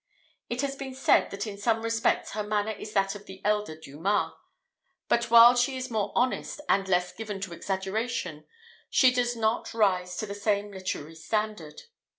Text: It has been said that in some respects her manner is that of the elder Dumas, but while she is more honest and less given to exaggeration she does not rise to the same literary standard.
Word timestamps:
It 0.49 0.61
has 0.63 0.75
been 0.75 0.95
said 0.95 1.29
that 1.29 1.45
in 1.45 1.59
some 1.59 1.83
respects 1.83 2.31
her 2.31 2.41
manner 2.41 2.71
is 2.71 2.91
that 2.93 3.13
of 3.13 3.27
the 3.27 3.39
elder 3.45 3.79
Dumas, 3.79 4.31
but 5.07 5.29
while 5.29 5.55
she 5.55 5.77
is 5.77 5.91
more 5.91 6.11
honest 6.15 6.59
and 6.67 6.87
less 6.87 7.11
given 7.13 7.39
to 7.41 7.53
exaggeration 7.53 8.47
she 8.89 9.13
does 9.13 9.35
not 9.35 9.75
rise 9.75 10.17
to 10.17 10.25
the 10.25 10.33
same 10.33 10.71
literary 10.71 11.13
standard. 11.13 11.83